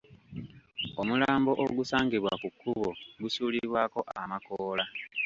[1.01, 2.89] Omulambo ogusangibwa ku kkubo
[3.21, 4.85] gusuulibwako amakoola.